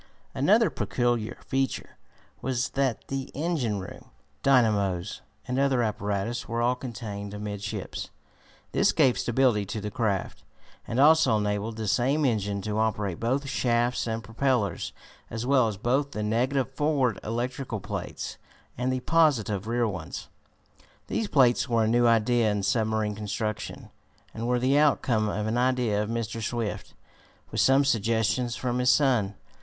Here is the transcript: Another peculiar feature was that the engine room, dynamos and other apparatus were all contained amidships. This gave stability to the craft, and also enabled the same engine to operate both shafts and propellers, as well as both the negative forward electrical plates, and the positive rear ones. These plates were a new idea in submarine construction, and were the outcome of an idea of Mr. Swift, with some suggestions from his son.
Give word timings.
Another 0.33 0.71
peculiar 0.71 1.37
feature 1.45 1.95
was 2.41 2.69
that 2.69 3.07
the 3.09 3.29
engine 3.35 3.77
room, 3.79 4.05
dynamos 4.41 5.21
and 5.47 5.59
other 5.59 5.83
apparatus 5.83 6.47
were 6.47 6.59
all 6.59 6.73
contained 6.73 7.35
amidships. 7.35 8.09
This 8.71 8.91
gave 8.93 9.19
stability 9.19 9.63
to 9.67 9.79
the 9.79 9.91
craft, 9.91 10.43
and 10.87 10.99
also 10.99 11.37
enabled 11.37 11.75
the 11.77 11.87
same 11.87 12.25
engine 12.25 12.63
to 12.63 12.79
operate 12.79 13.19
both 13.19 13.47
shafts 13.47 14.07
and 14.07 14.23
propellers, 14.23 14.91
as 15.29 15.45
well 15.45 15.67
as 15.67 15.77
both 15.77 16.13
the 16.13 16.23
negative 16.23 16.71
forward 16.71 17.19
electrical 17.23 17.79
plates, 17.79 18.39
and 18.79 18.91
the 18.91 19.01
positive 19.01 19.67
rear 19.67 19.87
ones. 19.87 20.29
These 21.09 21.27
plates 21.27 21.69
were 21.69 21.83
a 21.83 21.87
new 21.87 22.07
idea 22.07 22.49
in 22.49 22.63
submarine 22.63 23.13
construction, 23.13 23.91
and 24.33 24.47
were 24.47 24.57
the 24.57 24.79
outcome 24.79 25.29
of 25.29 25.45
an 25.45 25.59
idea 25.59 26.01
of 26.01 26.09
Mr. 26.09 26.41
Swift, 26.41 26.95
with 27.51 27.61
some 27.61 27.85
suggestions 27.85 28.55
from 28.55 28.79
his 28.79 28.89
son. 28.89 29.35